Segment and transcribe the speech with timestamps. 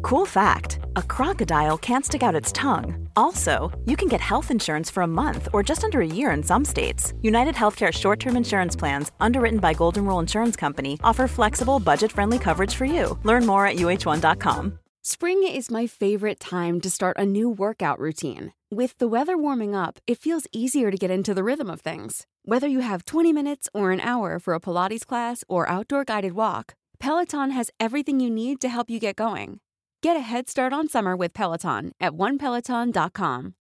[0.00, 3.08] Cool fact a crocodile can't stick out its tongue.
[3.16, 6.42] Also, you can get health insurance for a month or just under a year in
[6.42, 7.12] some states.
[7.22, 12.10] United Healthcare short term insurance plans, underwritten by Golden Rule Insurance Company, offer flexible, budget
[12.12, 13.18] friendly coverage for you.
[13.22, 14.78] Learn more at uh1.com.
[15.04, 18.52] Spring is my favorite time to start a new workout routine.
[18.70, 22.26] With the weather warming up, it feels easier to get into the rhythm of things.
[22.44, 26.32] Whether you have 20 minutes or an hour for a Pilates class or outdoor guided
[26.32, 29.58] walk, Peloton has everything you need to help you get going.
[30.04, 33.52] Get a head start on summer with Peloton at onepeloton.com.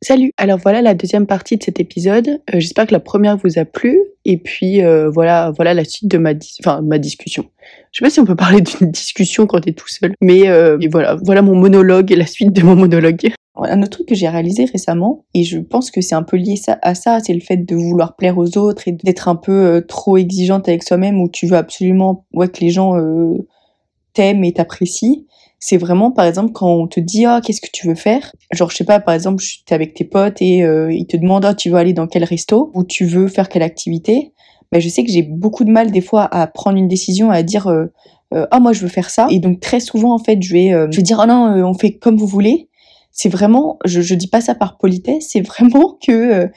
[0.00, 2.28] Salut, alors voilà la deuxième partie de cet épisode.
[2.28, 3.98] Euh, J'espère que la première vous a plu.
[4.24, 7.46] Et puis euh, voilà, voilà la suite de ma, dis- enfin, ma discussion.
[7.90, 10.78] Je sais pas si on peut parler d'une discussion quand t'es tout seul, mais euh,
[10.80, 13.32] et voilà, voilà mon monologue et la suite de mon monologue.
[13.56, 16.54] Un autre truc que j'ai réalisé récemment, et je pense que c'est un peu lié
[16.54, 19.52] ça, à ça, c'est le fait de vouloir plaire aux autres et d'être un peu
[19.52, 23.36] euh, trop exigeante avec soi-même, où tu veux absolument ouais, que les gens euh,
[24.12, 25.24] t'aiment et t'apprécient.
[25.64, 28.68] C'est vraiment, par exemple, quand on te dit ah qu'est-ce que tu veux faire, genre
[28.70, 31.54] je sais pas, par exemple, t'es avec tes potes et euh, ils te demandent ah
[31.54, 32.72] tu veux aller dans quel resto?
[32.74, 34.32] Ou tu veux faire quelle activité?
[34.72, 37.44] Ben, je sais que j'ai beaucoup de mal des fois à prendre une décision, à
[37.44, 37.86] dire euh,
[38.34, 39.28] euh, ah moi je veux faire ça.
[39.30, 41.92] Et donc très souvent en fait je vais je vais dire ah non on fait
[41.92, 42.68] comme vous voulez.
[43.12, 46.50] C'est vraiment, je je dis pas ça par politesse, c'est vraiment que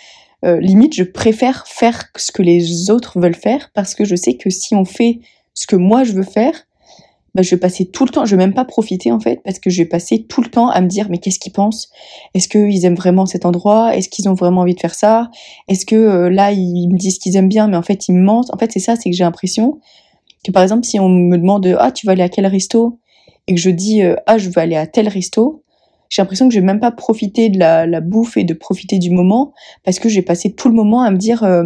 [0.43, 4.49] limite je préfère faire ce que les autres veulent faire parce que je sais que
[4.49, 5.19] si on fait
[5.53, 6.65] ce que moi je veux faire
[7.36, 9.69] bah, je passer tout le temps, je vais même pas profiter en fait, parce que
[9.69, 11.89] je vais passer tout le temps à me dire mais qu'est-ce qu'ils pensent?
[12.33, 13.95] Est-ce qu'ils aiment vraiment cet endroit?
[13.95, 15.29] Est-ce qu'ils ont vraiment envie de faire ça?
[15.68, 18.24] Est-ce que euh, là ils me disent qu'ils aiment bien, mais en fait ils me
[18.24, 18.53] mentent?
[18.53, 19.79] En fait c'est ça, c'est que j'ai l'impression
[20.45, 23.00] que par exemple si on me demande ah tu vas aller à quel resto?
[23.47, 25.63] et que je dis euh, ah je veux aller à tel resto,
[26.09, 28.97] j'ai l'impression que je vais même pas profiter de la, la bouffe et de profiter
[28.97, 29.53] du moment
[29.84, 31.66] parce que j'ai passé tout le moment à me dire euh,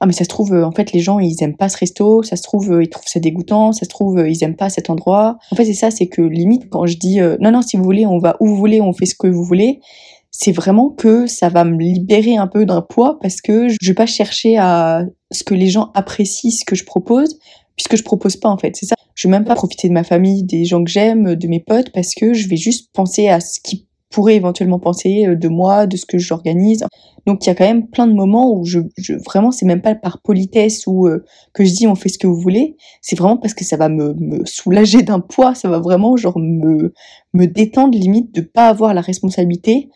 [0.00, 2.22] ah mais ça se trouve euh, en fait les gens ils aiment pas ce resto,
[2.22, 4.70] ça se trouve euh, ils trouvent ça dégoûtant, ça se trouve euh, ils aiment pas
[4.70, 5.38] cet endroit.
[5.50, 8.06] En fait c'est ça, c'est que limite quand je dis non non si vous voulez
[8.06, 9.80] on va où vous voulez, on fait ce que vous voulez,
[10.30, 13.94] c'est vraiment que ça va me libérer un peu d'un poids parce que je vais
[13.94, 17.38] pas chercher à ce que les gens apprécient ce que je propose
[17.76, 18.94] puisque je propose pas en fait, c'est ça.
[19.14, 21.92] Je vais même pas profiter de ma famille, des gens que j'aime, de mes potes
[21.92, 25.86] parce que je vais juste penser à ce qui pourrait éventuellement penser euh, de moi,
[25.86, 26.84] de ce que j'organise.
[27.26, 28.78] Donc il y a quand même plein de moments où je,
[29.24, 32.28] vraiment c'est même pas par politesse ou euh, que je dis on fait ce que
[32.28, 35.80] vous voulez, c'est vraiment parce que ça va me, me soulager d'un poids, ça va
[35.80, 36.92] vraiment genre me
[37.32, 39.88] me détendre limite de pas avoir la responsabilité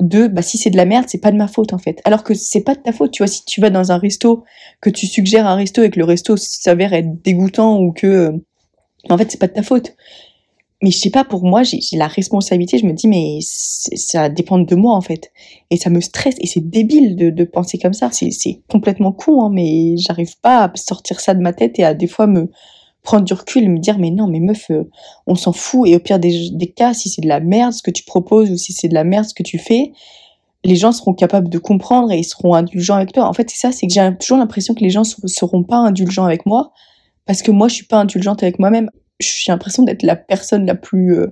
[0.00, 2.00] de bah si c'est de la merde, c'est pas de ma faute en fait.
[2.04, 4.44] Alors que c'est pas de ta faute, tu vois, si tu vas dans un resto
[4.82, 8.32] que tu suggères un resto et que le resto s'avère être dégoûtant ou que euh,
[9.08, 9.94] en fait c'est pas de ta faute
[10.82, 14.58] mais je sais pas, pour moi, j'ai la responsabilité, je me dis, mais ça dépend
[14.58, 15.32] de moi, en fait.
[15.70, 18.10] Et ça me stresse, et c'est débile de, penser comme ça.
[18.10, 21.94] C'est complètement con, hein, mais j'arrive pas à sortir ça de ma tête et à
[21.94, 22.50] des fois me
[23.02, 24.90] prendre du recul et me dire, mais non, mais meuf, euh,
[25.26, 25.88] on s'en fout.
[25.88, 28.50] Et au pire des, des cas, si c'est de la merde ce que tu proposes
[28.50, 29.92] ou si c'est de la merde ce que tu fais,
[30.64, 33.28] les gens seront capables de comprendre et ils seront indulgents avec toi.
[33.28, 35.76] En fait, c'est ça, c'est que j'ai toujours l'impression que les gens ser- seront pas
[35.76, 36.72] indulgents avec moi
[37.26, 38.90] parce que moi, je suis pas indulgente avec moi-même
[39.22, 41.28] j'ai l'impression d'être la personne la plus euh,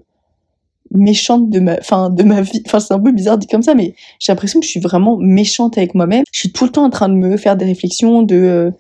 [0.91, 2.63] méchante de ma, enfin, de ma vie.
[2.67, 5.17] Enfin, c'est un peu bizarre dit comme ça, mais j'ai l'impression que je suis vraiment
[5.19, 6.25] méchante avec moi-même.
[6.33, 8.73] Je suis tout le temps en train de me faire des réflexions, de,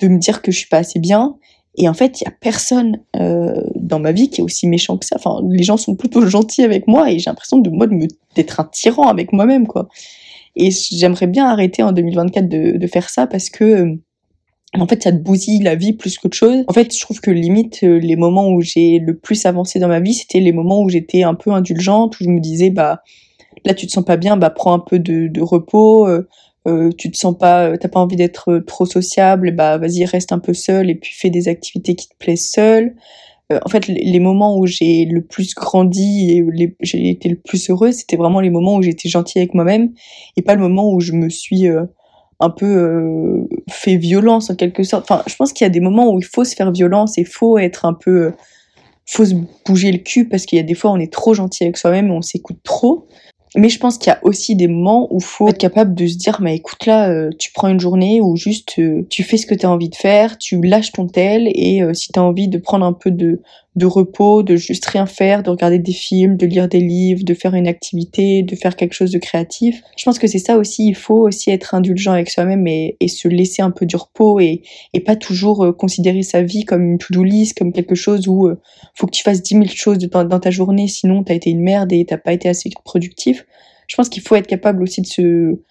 [0.00, 1.36] de me dire que je suis pas assez bien.
[1.76, 4.98] Et en fait, il y a personne euh, dans ma vie qui est aussi méchant
[4.98, 5.16] que ça.
[5.16, 7.86] Enfin, les gens sont plutôt gentils avec moi et j'ai l'impression de moi
[8.34, 9.88] d'être un tyran avec moi-même, quoi.
[10.56, 13.94] Et j'aimerais bien arrêter en 2024 de, de faire ça parce que euh,
[14.76, 16.64] en fait, ça te bousille la vie plus qu'autre chose.
[16.68, 19.88] En fait, je trouve que limite, euh, les moments où j'ai le plus avancé dans
[19.88, 23.02] ma vie, c'était les moments où j'étais un peu indulgente, où je me disais, bah,
[23.64, 26.28] là, tu te sens pas bien, bah, prends un peu de, de repos, euh,
[26.66, 30.32] euh, tu te sens pas, euh, t'as pas envie d'être trop sociable, bah, vas-y, reste
[30.32, 32.94] un peu seul et puis fais des activités qui te plaisent seul.
[33.50, 37.70] Euh, en fait, les, moments où j'ai le plus grandi et j'ai été le plus
[37.70, 39.92] heureuse, c'était vraiment les moments où j'étais gentille avec moi-même
[40.36, 41.84] et pas le moment où je me suis euh,
[42.40, 45.10] un peu euh, fait violence en quelque sorte.
[45.10, 47.24] Enfin, je pense qu'il y a des moments où il faut se faire violence et
[47.24, 48.30] faut être un peu, euh,
[49.06, 49.34] faut se
[49.66, 52.10] bouger le cul parce qu'il y a des fois on est trop gentil avec soi-même,
[52.10, 53.06] on s'écoute trop.
[53.56, 56.18] Mais je pense qu'il y a aussi des moments où faut être capable de se
[56.18, 59.54] dire, mais écoute là, euh, tu prends une journée où juste tu fais ce que
[59.54, 62.58] tu as envie de faire, tu lâches ton tel et si tu as envie de
[62.58, 63.40] prendre un peu de,
[63.78, 67.32] de repos, de juste rien faire, de regarder des films, de lire des livres, de
[67.32, 69.80] faire une activité, de faire quelque chose de créatif.
[69.96, 73.26] Je pense que c'est ça aussi, il faut aussi être indulgent avec soi-même et, se
[73.28, 74.62] laisser un peu du repos et,
[75.06, 78.60] pas toujours euh, considérer sa vie comme une to-do list, comme quelque chose où euh,
[78.94, 81.62] faut que tu fasses 10 000 choses dans, dans ta journée, sinon t'as été une
[81.62, 83.46] merde et t'as pas été assez productif.
[83.86, 85.62] Je pense qu'il faut être capable aussi de se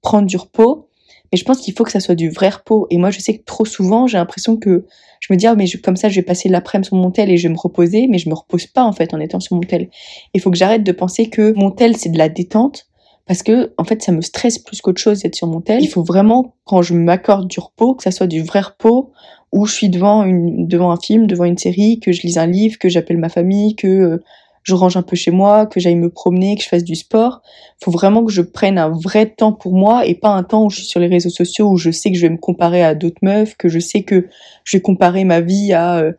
[0.00, 0.85] prendre du repos
[1.32, 2.86] mais je pense qu'il faut que ça soit du vrai repos.
[2.90, 4.86] Et moi, je sais que trop souvent, j'ai l'impression que
[5.20, 7.36] je me dis, ah, mais comme ça, je vais passer l'après-midi sur mon tel et
[7.36, 9.62] je vais me reposer, mais je me repose pas, en fait, en étant sur mon
[9.62, 9.88] tel.
[10.34, 12.86] Il faut que j'arrête de penser que mon tel, c'est de la détente,
[13.26, 15.82] parce que, en fait, ça me stresse plus qu'autre chose d'être sur mon tel.
[15.82, 19.12] Il faut vraiment, quand je m'accorde du repos, que ça soit du vrai repos,
[19.52, 22.46] où je suis devant une, devant un film, devant une série, que je lise un
[22.46, 24.24] livre, que j'appelle ma famille, que euh,
[24.66, 27.40] je range un peu chez moi, que j'aille me promener, que je fasse du sport.
[27.80, 30.70] Faut vraiment que je prenne un vrai temps pour moi et pas un temps où
[30.70, 32.96] je suis sur les réseaux sociaux où je sais que je vais me comparer à
[32.96, 34.28] d'autres meufs, que je sais que
[34.64, 36.12] je vais comparer ma vie à euh,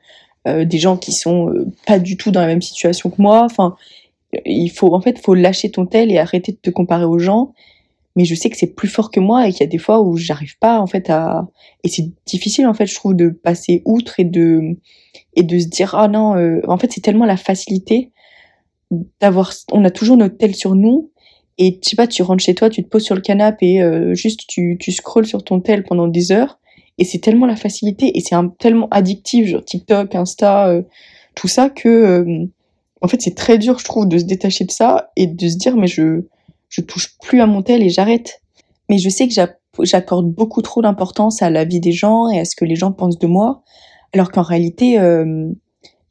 [0.47, 3.43] euh, des gens qui sont euh, pas du tout dans la même situation que moi.
[3.43, 3.75] Enfin,
[4.45, 7.53] il faut en fait faut lâcher ton tel et arrêter de te comparer aux gens.
[8.15, 10.01] Mais je sais que c'est plus fort que moi et qu'il y a des fois
[10.01, 11.49] où j'arrive pas en fait à
[11.83, 14.77] et c'est difficile en fait je trouve de passer outre et de
[15.35, 16.33] et de se dire ah non
[16.67, 18.11] en fait c'est tellement la facilité
[18.91, 21.11] d'avoir, on a toujours notre tel sur nous.
[21.57, 23.81] Et tu sais pas, tu rentres chez toi, tu te poses sur le canapé et
[23.81, 26.59] euh, juste tu, tu scrolles sur ton tel pendant des heures.
[26.99, 30.81] Et c'est tellement la facilité et c'est tellement addictif, genre TikTok, Insta, euh,
[31.35, 32.45] tout ça, que euh,
[33.01, 35.57] en fait c'est très dur, je trouve, de se détacher de ça et de se
[35.57, 36.23] dire mais je
[36.69, 38.41] je touche plus à mon tel et j'arrête.
[38.89, 39.33] Mais je sais que
[39.83, 42.91] j'accorde beaucoup trop d'importance à la vie des gens et à ce que les gens
[42.91, 43.63] pensent de moi,
[44.13, 44.97] alors qu'en réalité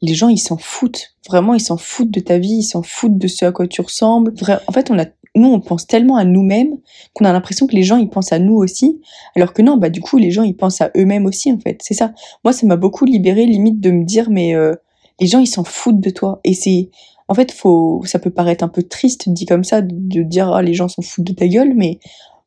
[0.01, 1.15] les gens ils s'en foutent.
[1.27, 3.81] Vraiment, ils s'en foutent de ta vie, ils s'en foutent de ce à quoi tu
[3.81, 4.33] ressembles.
[4.67, 5.05] en fait, on a,
[5.35, 6.77] nous, on pense tellement à nous-mêmes
[7.13, 9.01] qu'on a l'impression que les gens ils pensent à nous aussi,
[9.35, 11.81] alors que non, bah du coup, les gens ils pensent à eux-mêmes aussi en fait.
[11.83, 12.13] C'est ça.
[12.43, 14.73] Moi, ça m'a beaucoup libéré, limite de me dire mais euh,
[15.19, 16.39] les gens ils s'en foutent de toi.
[16.43, 16.89] Et c'est,
[17.27, 20.61] en fait, faut, ça peut paraître un peu triste dit comme ça de, dire ah
[20.61, 21.99] les gens s'en foutent de ta gueule, mais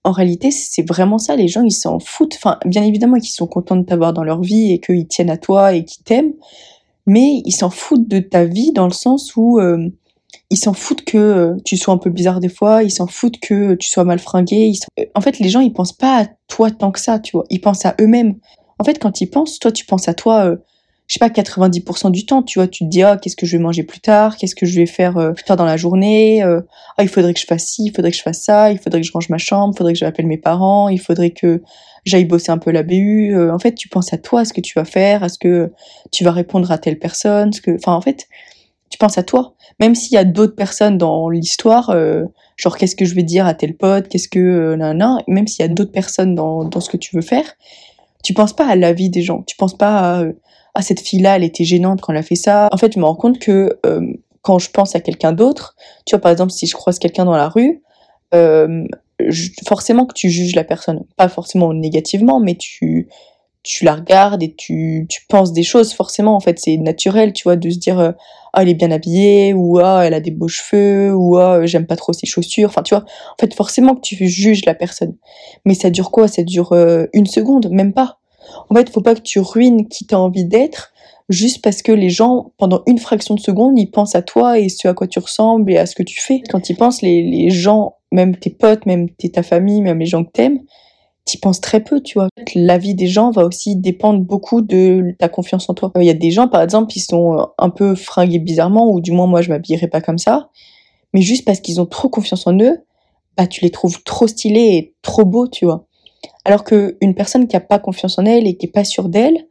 [0.02, 1.37] en réalité, c'est vraiment ça.
[1.37, 2.35] Les gens, ils s'en foutent.
[2.37, 5.37] Enfin, bien évidemment qu'ils sont contents de t'avoir dans leur vie et qu'ils tiennent à
[5.37, 6.32] toi et qu'ils t'aiment
[7.06, 9.88] mais ils s'en foutent de ta vie dans le sens où euh,
[10.50, 13.38] ils s'en foutent que euh, tu sois un peu bizarre des fois, ils s'en foutent
[13.41, 14.73] que tu sois mal fringué.
[14.99, 17.44] Euh, en fait, les gens, ils pensent pas à toi tant que ça, tu vois.
[17.50, 18.37] Ils pensent à eux-mêmes.
[18.79, 20.56] En fait, quand ils pensent, toi, tu penses à toi,
[21.06, 22.69] je sais pas, 90% du temps, tu vois.
[22.69, 24.87] Tu te dis, ah, qu'est-ce que je vais manger plus tard Qu'est-ce que je vais
[24.87, 28.11] faire plus tard dans la journée Ah, il faudrait que je fasse ci, il faudrait
[28.11, 30.26] que je fasse ça, il faudrait que je range ma chambre, il faudrait que j'appelle
[30.26, 31.62] mes parents, il faudrait que
[32.05, 33.35] j'aille bosser un peu la BU.
[33.35, 35.38] Euh, en fait, tu penses à toi, à ce que tu vas faire, à ce
[35.38, 35.73] que
[36.12, 38.29] tu vas répondre à telle personne, ce que, enfin, en fait,
[38.91, 39.55] tu penses à toi.
[39.79, 42.25] Même s'il y a d'autres personnes dans l'histoire, euh,
[42.56, 45.64] genre qu'est-ce que je vais dire à tel pote, qu'est-ce que, euh, nan, même s'il
[45.64, 47.55] y a d'autres personnes dans, dans ce que tu veux faire,
[48.25, 49.43] tu penses pas à la vie des gens.
[49.47, 50.25] Tu penses pas à,
[50.75, 52.69] à cette fille-là, elle était gênante quand elle a fait ça.
[52.73, 53.79] En fait, je me rends compte que
[54.43, 55.75] quand je pense à quelqu'un d'autre,
[56.06, 57.82] tu vois, par exemple, si je croise quelqu'un dans la rue,
[59.67, 63.08] forcément que tu juges la personne, pas forcément négativement, mais tu
[63.62, 67.43] tu la regardes et tu, tu penses des choses forcément en fait c'est naturel tu
[67.43, 68.12] vois de se dire euh,
[68.52, 71.87] ah elle est bien habillée ou ah elle a des beaux cheveux ou ah j'aime
[71.87, 75.14] pas trop ses chaussures enfin tu vois en fait forcément que tu juges la personne.
[75.64, 76.26] Mais ça dure quoi?
[76.26, 77.69] Ça dure euh, une seconde?
[77.70, 78.19] Même pas.
[78.70, 80.93] En fait faut pas que tu ruines qui t'as envie d'être
[81.30, 84.68] juste parce que les gens pendant une fraction de seconde ils pensent à toi et
[84.68, 87.22] ce à quoi tu ressembles et à ce que tu fais quand ils pensent les,
[87.22, 90.60] les gens même tes potes, même ta famille, même les gens que t'aimes,
[91.25, 92.28] t'y penses très peu, tu vois.
[92.54, 95.92] La vie des gens va aussi dépendre beaucoup de ta confiance en toi.
[95.96, 99.00] Il y a des gens, par exemple, qui sont euh, un peu fringués bizarrement, ou
[99.00, 100.50] du moins moi je m'habillerais pas comme ça,
[101.14, 102.84] mais juste parce qu'ils ont trop confiance en eux,
[103.37, 105.87] bah tu les trouves trop stylés et trop beaux, tu vois.
[106.44, 109.08] Alors que une personne qui a pas confiance en elle et qui est pas sûre
[109.08, 109.46] d'elle,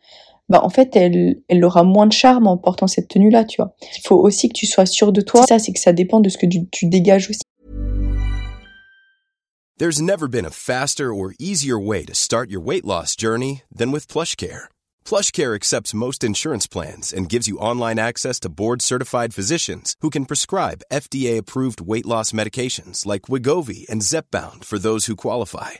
[0.49, 3.61] bah en fait elle, elle aura moins de charme en portant cette tenue là, tu
[3.61, 3.75] vois.
[3.97, 5.45] Il faut aussi que tu sois sûr de toi.
[5.47, 7.41] Ça c'est que ça dépend de ce que tu dégages aussi.
[9.79, 13.93] There's never been a faster or easier way to start your weight loss journey than
[13.93, 14.67] with PlushCare.
[15.05, 20.25] PlushCare accepts most insurance plans and gives you online access to board-certified physicians who can
[20.25, 25.79] prescribe FDA-approved weight loss medications like Wigovi and Zepbound for those who qualify.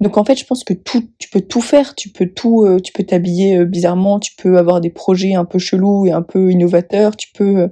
[0.00, 2.80] Donc en fait, je pense que tout, tu peux tout faire, tu peux tout, euh,
[2.80, 6.22] tu peux t'habiller euh, bizarrement, tu peux avoir des projets un peu chelous et un
[6.22, 7.56] peu innovateurs, tu peux...
[7.58, 7.68] Euh,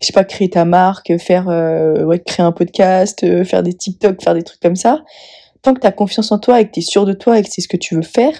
[0.00, 4.34] je sais pas, créer ta marque, faire, ouais, créer un podcast, faire des TikTok, faire
[4.34, 5.02] des trucs comme ça.
[5.62, 7.42] Tant que tu as confiance en toi et que tu es sûr de toi et
[7.42, 8.34] que c'est ce que tu veux faire,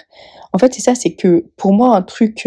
[0.52, 2.46] en fait, c'est ça, c'est que pour moi, un truc,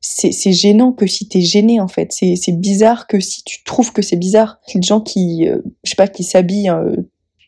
[0.00, 2.10] c'est gênant que si tu es gêné, en fait.
[2.10, 4.58] C'est bizarre que si tu trouves que c'est bizarre.
[4.74, 5.46] Les gens qui,
[5.84, 6.72] je sais pas, qui s'habillent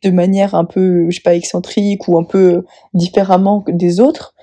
[0.04, 4.34] de manière un peu, je sais pas, excentrique ou un peu différemment des autres,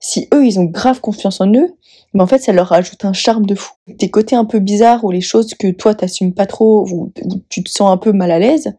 [0.00, 1.76] si eux, ils ont grave confiance en eux,
[2.12, 3.72] mais en fait, ça leur rajoute un charme de fou.
[3.98, 7.12] Tes côtés un peu bizarres ou les choses que toi, t'assumes pas trop ou,
[7.48, 8.74] tu te sens un peu mal à l'aise,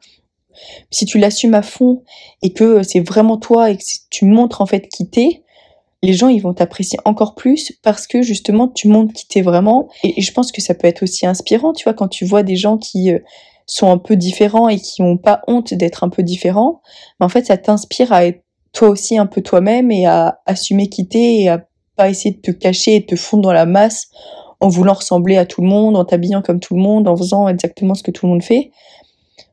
[0.91, 2.03] si tu l'assumes à fond
[2.41, 5.43] et que c'est vraiment toi et que tu montres en fait qui t'es,
[6.03, 9.87] les gens ils vont t'apprécier encore plus parce que justement tu montres qui t'es vraiment
[10.03, 12.55] et, je pense que ça peut être aussi inspirant, tu vois, quand tu vois des
[12.55, 13.19] gens qui euh,
[13.65, 16.81] sont un peu différents et qui ont pas honte d'être un peu différents,
[17.19, 18.43] en fait ça t'inspire à être
[18.73, 21.65] toi aussi un peu toi-même et à assumer qui t'es et à
[21.95, 24.07] pas essayer de te cacher et de te fondre dans la masse
[24.59, 27.47] en voulant ressembler à tout le monde, en t'habillant comme tout le monde, en faisant
[27.47, 28.71] exactement ce que tout le monde fait.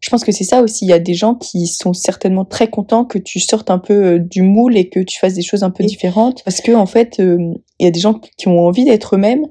[0.00, 0.86] Je pense que c'est ça aussi.
[0.86, 4.04] Il y a des gens qui sont certainement très contents que tu sortes un peu
[4.14, 6.42] euh, du moule et que tu fasses des choses un peu différentes.
[6.44, 7.36] Parce que, en fait, euh,
[7.78, 9.44] il y a des gens qui ont envie d'être eux-mêmes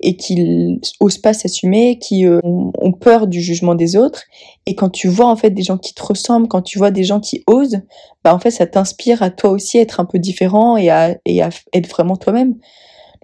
[0.00, 4.24] et qui osent pas s'assumer, qui euh, ont peur du jugement des autres.
[4.66, 7.04] Et quand tu vois en fait des gens qui te ressemblent, quand tu vois des
[7.04, 7.80] gens qui osent,
[8.22, 11.42] bah en fait ça t'inspire à toi aussi être un peu différent et à, et
[11.42, 12.56] à être vraiment toi-même.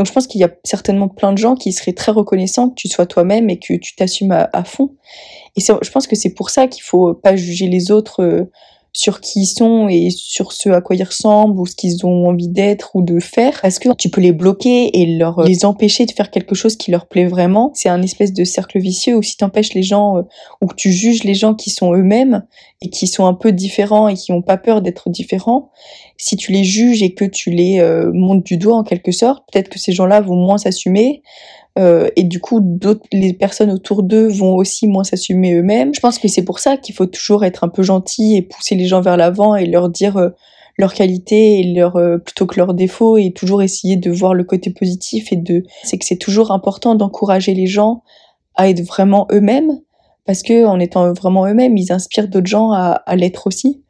[0.00, 2.74] Donc je pense qu'il y a certainement plein de gens qui seraient très reconnaissants que
[2.74, 4.94] tu sois toi-même et que tu t'assumes à, fond.
[5.56, 8.50] Et je pense que c'est pour ça qu'il faut pas juger les autres euh,
[8.92, 12.28] sur qui ils sont et sur ce à quoi ils ressemblent ou ce qu'ils ont
[12.28, 13.60] envie d'être ou de faire.
[13.62, 16.90] Parce que tu peux les bloquer et leur les empêcher de faire quelque chose qui
[16.90, 17.70] leur plaît vraiment.
[17.74, 20.22] C'est un espèce de cercle vicieux où si t'empêches les gens euh,
[20.60, 22.44] ou que tu juges les gens qui sont eux-mêmes
[22.82, 25.70] et qui sont un peu différents et qui ont pas peur d'être différents
[26.16, 29.44] si tu les juges et que tu les euh, montes du doigt en quelque sorte
[29.52, 31.22] peut-être que ces gens-là vont moins s'assumer
[31.78, 35.94] euh, et du coup d'autres les personnes autour d'eux vont aussi moins s'assumer eux-mêmes.
[35.94, 38.74] Je pense que c'est pour ça qu'il faut toujours être un peu gentil et pousser
[38.74, 40.30] les gens vers l'avant et leur dire euh,
[40.78, 44.44] leurs qualités et leur euh, plutôt que leurs défauts et toujours essayer de voir le
[44.44, 48.02] côté positif et de c'est que c'est toujours important d'encourager les gens
[48.56, 49.80] à être vraiment eux-mêmes
[50.26, 53.82] parce que en étant vraiment eux-mêmes, ils inspirent d'autres gens à, à l'être aussi.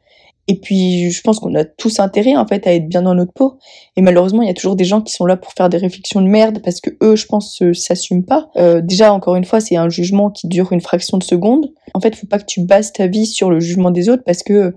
[0.51, 3.31] Et puis, je pense qu'on a tous intérêt, en fait, à être bien dans notre
[3.31, 3.57] peau.
[3.95, 6.21] Et malheureusement, il y a toujours des gens qui sont là pour faire des réflexions
[6.21, 8.49] de merde parce que eux, je pense, s'assument pas.
[8.57, 11.71] Euh, déjà, encore une fois, c'est un jugement qui dure une fraction de seconde.
[11.93, 14.43] En fait, faut pas que tu bases ta vie sur le jugement des autres parce
[14.43, 14.75] que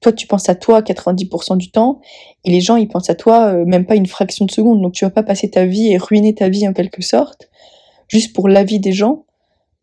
[0.00, 1.98] toi, tu penses à toi 90% du temps
[2.44, 4.80] et les gens, ils pensent à toi euh, même pas une fraction de seconde.
[4.80, 7.48] Donc, tu vas pas passer ta vie et ruiner ta vie en quelque sorte
[8.06, 9.24] juste pour l'avis des gens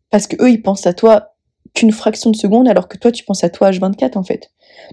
[0.08, 1.34] parce que eux, ils pensent à toi
[1.74, 4.50] qu'une fraction de seconde alors que toi, tu penses à toi H24 en fait.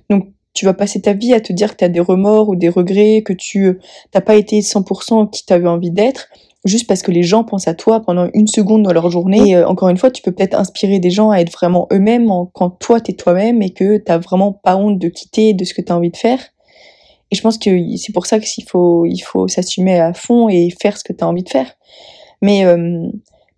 [0.10, 2.70] Donc, tu vas passer ta vie à te dire que tu des remords ou des
[2.70, 3.80] regrets, que tu
[4.14, 6.28] n'as pas été 100% qui t'avais envie d'être,
[6.66, 9.50] juste parce que les gens pensent à toi pendant une seconde dans leur journée.
[9.50, 12.30] Et euh, encore une fois, tu peux peut-être inspirer des gens à être vraiment eux-mêmes
[12.54, 15.74] quand toi, tu es toi-même et que tu vraiment pas honte de quitter de ce
[15.74, 16.40] que tu as envie de faire.
[17.32, 20.70] Et je pense que c'est pour ça qu'il faut, il faut s'assumer à fond et
[20.82, 21.72] faire ce que tu as envie de faire.
[22.42, 23.10] Mais euh,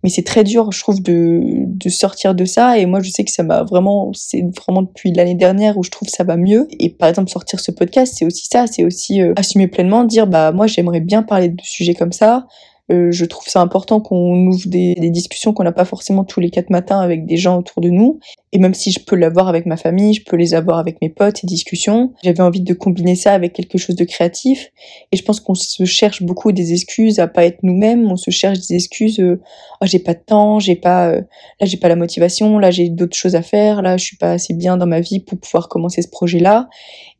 [0.04, 2.78] mais c'est très dur, je trouve, de, sortir de ça.
[2.78, 5.90] Et moi, je sais que ça m'a vraiment, c'est vraiment depuis l'année dernière où je
[5.90, 6.68] trouve que ça va mieux.
[6.78, 10.26] Et par exemple, sortir ce podcast, c'est aussi ça, c'est aussi euh, assumer pleinement, dire,
[10.26, 12.46] bah, moi, j'aimerais bien parler de sujets comme ça.
[12.92, 16.50] Euh, je trouve ça important qu'on ouvre des, discussions qu'on n'a pas forcément tous les
[16.50, 18.18] quatre matins avec des gens autour de nous.
[18.52, 21.08] Et même si je peux l'avoir avec ma famille, je peux les avoir avec mes
[21.08, 22.12] potes, ces discussions.
[22.22, 24.70] J'avais envie de combiner ça avec quelque chose de créatif.
[25.12, 28.10] Et je pense qu'on se cherche beaucoup des excuses à pas être nous-mêmes.
[28.10, 29.18] On se cherche des excuses.
[29.18, 29.40] Euh,
[29.80, 31.22] oh, j'ai pas de temps, j'ai pas, euh,
[31.60, 34.32] là j'ai pas la motivation, là j'ai d'autres choses à faire, là je suis pas
[34.32, 36.68] assez bien dans ma vie pour pouvoir commencer ce projet-là.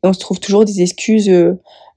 [0.03, 1.29] Et on se trouve toujours des excuses.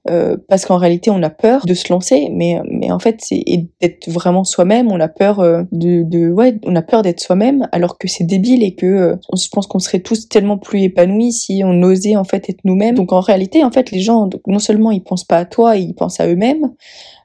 [0.07, 3.19] Euh, euh, parce qu'en réalité on a peur de se lancer mais mais en fait
[3.21, 3.43] c'est
[3.81, 7.97] d'être vraiment soi-même on a peur euh, de, ouais on a peur d'être soi-même alors
[7.97, 11.61] que c'est débile et que euh, se pense qu'on serait tous tellement plus épanouis si
[11.65, 12.95] on osait en fait être nous-mêmes.
[12.95, 15.75] Donc en réalité en fait les gens donc, non seulement ils pensent pas à toi
[15.75, 16.73] ils pensent à eux-mêmes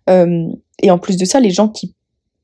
[0.08, 1.94] et en plus de ça les gens qui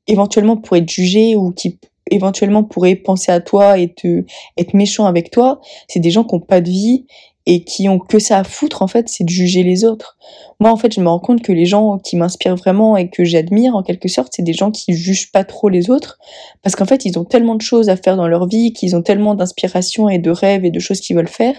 [0.07, 1.77] éventuellement pourraient te juger ou qui
[2.09, 4.23] éventuellement pourraient penser à toi et te
[4.57, 7.05] être méchants avec toi c'est des gens qui ont pas de vie
[7.45, 10.17] et qui ont que ça à foutre en fait, c'est de juger les autres.
[10.59, 13.23] Moi en fait, je me rends compte que les gens qui m'inspirent vraiment et que
[13.23, 16.19] j'admire en quelque sorte, c'est des gens qui jugent pas trop les autres
[16.61, 19.01] parce qu'en fait, ils ont tellement de choses à faire dans leur vie, qu'ils ont
[19.01, 21.55] tellement d'inspiration et de rêves et de choses qu'ils veulent faire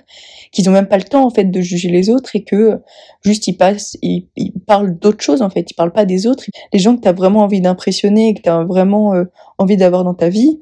[0.53, 2.79] qu'ils ont même pas le temps en fait de juger les autres et que
[3.25, 4.29] juste ils passent ils,
[4.67, 6.45] parlent d'autres choses en fait, ils parlent pas des autres.
[6.73, 9.25] Les gens que tu as vraiment envie d'impressionner, que tu as vraiment euh,
[9.59, 10.61] envie d'avoir dans ta vie,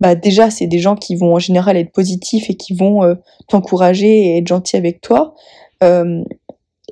[0.00, 3.14] bah déjà c'est des gens qui vont en général être positifs et qui vont euh,
[3.48, 5.34] t'encourager et être gentils avec toi.
[5.82, 6.22] Euh,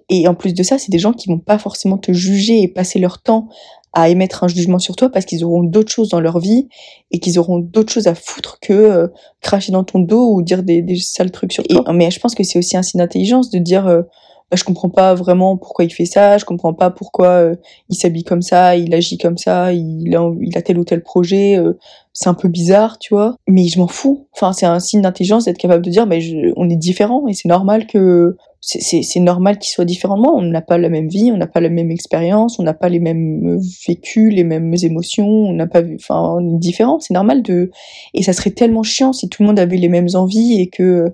[0.08, 2.68] et en plus de ça, c'est des gens qui vont pas forcément te juger et
[2.68, 3.48] passer leur temps
[3.92, 6.68] à émettre un jugement sur toi parce qu'ils auront d'autres choses dans leur vie
[7.10, 9.08] et qu'ils auront d'autres choses à foutre que euh,
[9.40, 11.82] cracher dans ton dos ou dire des, des sales trucs sur toi.
[11.92, 14.04] mais je pense que c'est aussi un signe d'intelligence de dire
[14.52, 17.54] je comprends pas vraiment pourquoi il fait ça, je comprends pas pourquoi euh,
[17.88, 20.16] il s'habille comme ça, il agit comme ça, il
[20.54, 21.72] a, tel ou tel projet, euh,
[22.12, 23.36] c'est un peu bizarre, tu vois.
[23.48, 24.28] Mais je m'en fous.
[24.32, 27.48] Enfin, c'est un signe d'intelligence d'être capable de dire, je, on est différent et c'est
[27.48, 30.32] normal que c'est normal qu'il soit différent de moi.
[30.34, 32.88] On n'a pas la même vie, on n'a pas la même expérience, on n'a pas
[32.88, 36.98] les mêmes vécus, les mêmes émotions, on n'a pas vu, enfin, on est différent.
[36.98, 37.70] C'est normal de,
[38.12, 41.12] et ça serait tellement chiant si tout le monde avait les mêmes envies et que,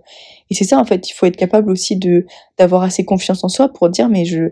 [0.53, 2.27] et c'est ça en fait, il faut être capable aussi de
[2.59, 4.51] d'avoir assez confiance en soi pour dire mais je,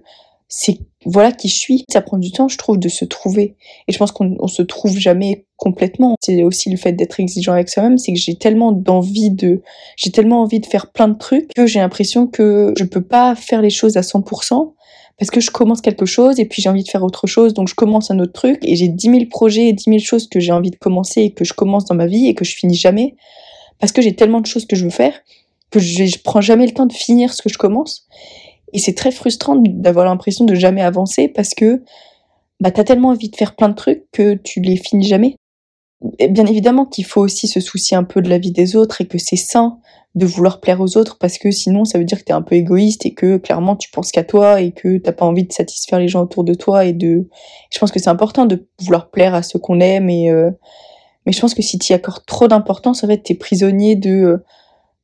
[0.49, 1.85] c'est voilà qui je suis.
[1.93, 3.55] Ça prend du temps, je trouve, de se trouver.
[3.87, 6.17] Et je pense qu'on on se trouve jamais complètement.
[6.23, 9.61] C'est aussi le fait d'être exigeant avec soi-même, c'est que j'ai tellement d'envie de,
[9.97, 13.35] j'ai tellement envie de faire plein de trucs que j'ai l'impression que je peux pas
[13.35, 14.73] faire les choses à 100%
[15.19, 17.69] parce que je commence quelque chose et puis j'ai envie de faire autre chose, donc
[17.69, 20.41] je commence un autre truc et j'ai 10 000 projets et 10 000 choses que
[20.41, 22.75] j'ai envie de commencer et que je commence dans ma vie et que je finis
[22.75, 23.17] jamais
[23.81, 25.13] parce que j'ai tellement de choses que je veux faire
[25.71, 28.07] que je, je prends jamais le temps de finir ce que je commence.
[28.73, 31.83] Et c'est très frustrant d'avoir l'impression de jamais avancer parce que
[32.61, 35.37] bah, t'as tellement envie de faire plein de trucs que tu les finis jamais.
[36.31, 39.07] bien évidemment qu'il faut aussi se soucier un peu de la vie des autres et
[39.07, 39.79] que c'est sain
[40.15, 42.57] de vouloir plaire aux autres parce que sinon ça veut dire que t'es un peu
[42.57, 46.01] égoïste et que clairement tu penses qu'à toi et que t'as pas envie de satisfaire
[46.01, 47.29] les gens autour de toi et de
[47.71, 50.51] je pense que c'est important de vouloir plaire à ceux qu'on aime et euh,
[51.27, 54.11] mais je pense que si tu y accordes trop d'importance en fait t'es prisonnier de
[54.11, 54.45] euh,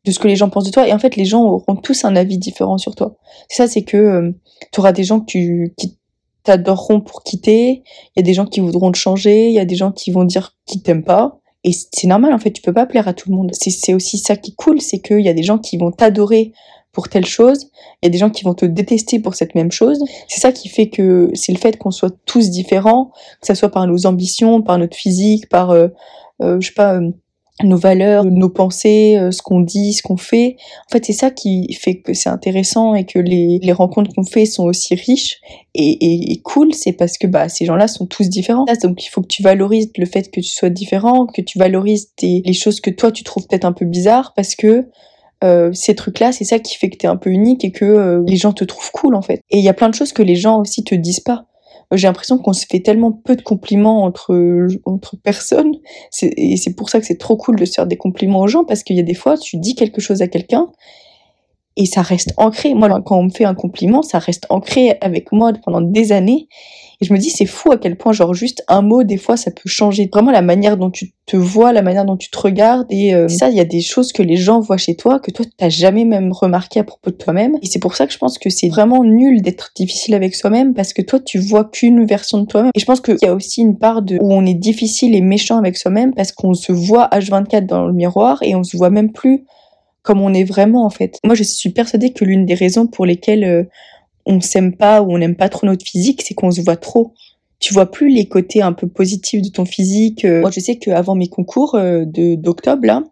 [0.07, 0.89] de ce que les gens pensent de toi.
[0.89, 3.17] Et en fait, les gens auront tous un avis différent sur toi.
[3.49, 4.33] Ça, c'est que euh,
[4.73, 5.99] tu auras des gens que tu, qui
[6.45, 7.83] t'adoreront pour quitter.
[8.15, 9.49] Il y a des gens qui voudront te changer.
[9.49, 11.41] Il y a des gens qui vont dire qu'ils t'aiment pas.
[11.65, 13.51] Et c'est normal, en fait, tu peux pas plaire à tout le monde.
[13.53, 16.53] C'est aussi ça qui est cool, c'est qu'il y a des gens qui vont t'adorer
[16.97, 19.71] pour telle chose, il y a des gens qui vont te détester pour cette même
[19.71, 20.03] chose.
[20.29, 23.69] C'est ça qui fait que c'est le fait qu'on soit tous différents, que ça soit
[23.69, 25.89] par nos ambitions, par notre physique, par, euh,
[26.41, 26.99] euh, je sais pas,
[27.65, 30.57] nos valeurs, nos pensées, euh, ce qu'on dit, ce qu'on fait.
[30.89, 34.25] En fait, c'est ça qui fait que c'est intéressant et que les, les rencontres qu'on
[34.25, 35.41] fait sont aussi riches
[35.75, 36.75] et, et, cool.
[36.75, 38.67] C'est parce que bah, ces gens-là sont tous différents.
[38.83, 42.13] Donc, il faut que tu valorises le fait que tu sois différent, que tu valorises
[42.15, 44.89] tes, les choses que toi, tu trouves peut-être un peu bizarres parce que
[45.45, 48.23] euh, ces trucs-là, c'est ça qui fait que t'es un peu unique et que euh,
[48.27, 49.41] les gens te trouvent cool, en fait.
[49.51, 51.47] Et il y a plein de choses que les gens aussi te disent pas
[51.93, 55.75] j'ai l'impression qu'on se fait tellement peu de compliments entre entre personnes.
[56.23, 58.65] Et c'est pour ça que c'est trop cool de se faire des compliments aux gens
[58.65, 60.69] parce qu'il y a des fois tu dis quelque chose à quelqu'un
[61.77, 65.33] et ça reste ancré moi quand on me fait un compliment ça reste ancré avec
[65.33, 66.49] moi pendant des années
[67.01, 69.37] et je me dis, c'est fou à quel point, genre, juste un mot, des fois,
[69.37, 72.39] ça peut changer vraiment la manière dont tu te vois, la manière dont tu te
[72.39, 72.87] regardes.
[72.91, 75.31] Et euh, ça, il y a des choses que les gens voient chez toi, que
[75.31, 77.59] toi, t'as jamais même remarqué à propos de toi-même.
[77.61, 80.73] Et c'est pour ça que je pense que c'est vraiment nul d'être difficile avec soi-même,
[80.73, 82.73] parce que toi, tu vois qu'une version de toi-même.
[82.75, 85.21] Et je pense qu'il y a aussi une part de où on est difficile et
[85.21, 88.91] méchant avec soi-même, parce qu'on se voit H24 dans le miroir et on se voit
[88.91, 89.45] même plus
[90.07, 91.19] comme on est vraiment en fait.
[91.25, 93.65] Moi je suis persuadée que l'une des raisons pour lesquelles euh,
[94.25, 97.13] on s'aime pas ou on n'aime pas trop notre physique, c'est qu'on se voit trop.
[97.59, 100.25] Tu vois plus les côtés un peu positifs de ton physique.
[100.25, 100.43] Euh.
[100.43, 103.03] Moi, je sais qu'avant mes concours euh, d'octobre,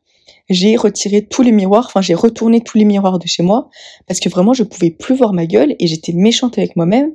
[0.48, 3.70] j'ai retiré tous les miroirs, enfin j'ai retourné tous les miroirs de chez moi
[4.06, 7.12] parce que vraiment je pouvais plus voir ma gueule et j'étais méchante avec moi-même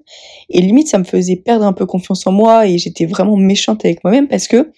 [0.50, 3.86] et limite ça me faisait perdre un peu confiance en moi et j'étais vraiment méchante
[3.86, 4.72] avec moi-même parce que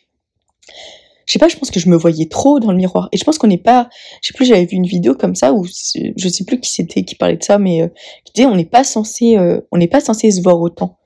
[1.31, 3.07] je sais pas, je pense que je me voyais trop dans le miroir.
[3.13, 3.87] Et je pense qu'on n'est pas,
[4.21, 7.05] je sais plus, j'avais vu une vidéo comme ça où je sais plus qui c'était
[7.05, 7.87] qui parlait de ça, mais euh,
[8.25, 10.97] qui disait on n'est pas censé, euh, on n'est pas censé se voir autant.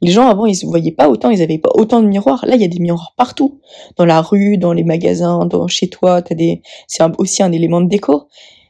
[0.00, 2.44] Les gens avant ils se voyaient pas autant, ils avaient pas autant de miroirs.
[2.46, 3.58] Là il y a des miroirs partout,
[3.96, 7.80] dans la rue, dans les magasins, dans chez toi, t'as des, c'est aussi un élément
[7.80, 8.28] de déco.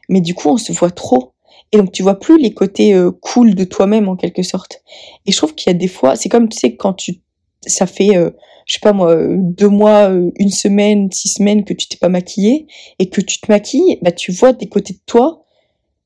[0.09, 1.33] Mais du coup on se voit trop.
[1.71, 4.81] Et donc tu vois plus les côtés euh, cool de toi-même en quelque sorte.
[5.27, 7.21] Et je trouve qu'il y a des fois, c'est comme tu sais quand tu,
[7.67, 8.17] ça fait
[8.65, 12.67] je sais pas moi, deux mois, une semaine, six semaines que tu t'es pas maquillée
[12.99, 15.43] et que tu te maquilles, bah tu vois des côtés de toi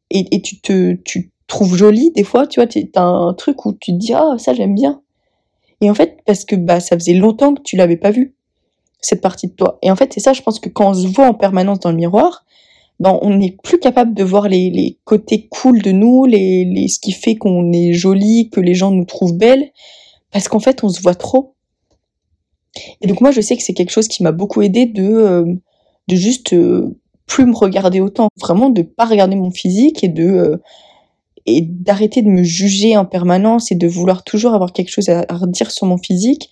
[0.10, 3.92] et, tu te tu trouves jolie des fois, tu vois, t'as un truc où tu
[3.92, 5.02] te dis ah ça j'aime bien.
[5.82, 8.36] Et en fait parce que bah ça faisait longtemps que tu l'avais pas vu
[9.02, 9.78] cette partie de toi.
[9.82, 11.92] Et en fait c'est ça, je pense que quand on se voit en permanence dans
[11.92, 12.46] le miroir,
[13.00, 16.88] ben, on n'est plus capable de voir les, les côtés cool de nous, les, les,
[16.88, 19.72] ce qui fait qu'on est joli, que les gens nous trouvent belles,
[20.32, 21.56] parce qu'en fait, on se voit trop.
[23.02, 25.46] Et donc moi, je sais que c'est quelque chose qui m'a beaucoup aidé de, euh,
[26.08, 30.26] de juste euh, plus me regarder autant, vraiment de pas regarder mon physique et de
[30.26, 30.58] euh,
[31.46, 35.26] et d'arrêter de me juger en permanence et de vouloir toujours avoir quelque chose à,
[35.30, 36.50] redire sur mon physique.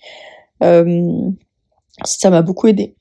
[0.62, 2.94] ça m'a beaucoup aidé.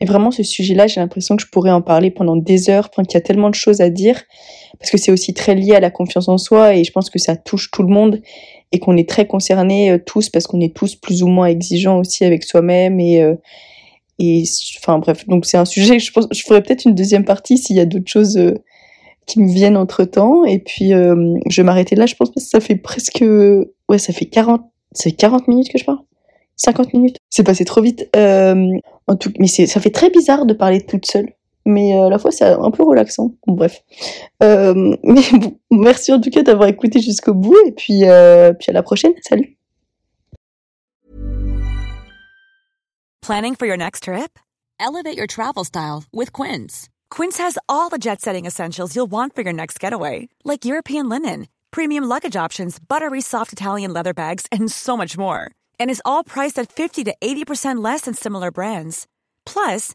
[0.00, 3.14] Mais vraiment, ce sujet-là, j'ai l'impression que je pourrais en parler pendant des heures, qu'il
[3.14, 4.22] y a tellement de choses à dire,
[4.78, 7.18] parce que c'est aussi très lié à la confiance en soi, et je pense que
[7.18, 8.20] ça touche tout le monde,
[8.74, 12.00] et qu'on est très concernés euh, tous, parce qu'on est tous plus ou moins exigeants
[12.00, 13.36] aussi avec soi-même, et, euh,
[14.18, 14.42] et
[14.78, 17.76] enfin bref, donc c'est un sujet, je pense, je ferai peut-être une deuxième partie s'il
[17.76, 18.54] y a d'autres choses euh,
[19.26, 22.60] qui me viennent entre-temps, et puis je vais m'arrêter là, je pense, parce que ça
[22.60, 23.24] fait presque,
[23.88, 24.60] ouais, ça fait 40,
[24.92, 26.00] c'est 40 minutes que je parle?
[26.56, 27.16] 50 minutes?
[27.30, 28.08] C'est passé trop vite.
[28.14, 31.32] En tout, mais ça fait très bizarre de parler toute seule.
[31.66, 33.32] Mais euh, à la fois, c'est un peu relaxant.
[33.46, 33.82] bref.
[34.42, 37.56] Euh, mais bon, merci en tout cas d'avoir écouté jusqu'au bout.
[37.66, 39.12] Et puis, euh, puis à la prochaine.
[39.26, 39.56] Salut.
[43.22, 44.38] Planning for your next trip?
[44.78, 46.88] Elevate your travel style with Quince.
[47.10, 51.08] Quince has all the jet setting essentials you'll want for your next getaway, like European
[51.08, 55.52] linen, premium luggage options, buttery soft Italian leather bags, and so much more.
[55.78, 59.06] and is all priced at 50 to 80% less than similar brands.
[59.46, 59.94] Plus,